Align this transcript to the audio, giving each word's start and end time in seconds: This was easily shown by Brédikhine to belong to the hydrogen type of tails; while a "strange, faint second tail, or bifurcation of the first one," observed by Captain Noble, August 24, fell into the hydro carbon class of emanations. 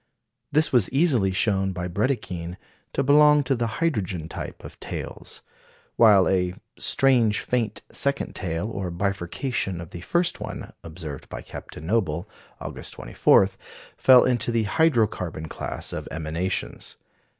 This 0.51 0.73
was 0.73 0.89
easily 0.89 1.31
shown 1.31 1.73
by 1.73 1.87
Brédikhine 1.87 2.57
to 2.93 3.03
belong 3.03 3.43
to 3.43 3.55
the 3.55 3.67
hydrogen 3.77 4.27
type 4.27 4.63
of 4.63 4.79
tails; 4.79 5.43
while 5.95 6.27
a 6.27 6.55
"strange, 6.75 7.39
faint 7.41 7.83
second 7.91 8.33
tail, 8.33 8.67
or 8.67 8.89
bifurcation 8.89 9.79
of 9.79 9.91
the 9.91 10.01
first 10.01 10.39
one," 10.39 10.73
observed 10.83 11.29
by 11.29 11.43
Captain 11.43 11.85
Noble, 11.85 12.27
August 12.59 12.93
24, 12.93 13.49
fell 13.95 14.25
into 14.25 14.51
the 14.51 14.63
hydro 14.63 15.05
carbon 15.05 15.47
class 15.47 15.93
of 15.93 16.07
emanations. 16.09 16.97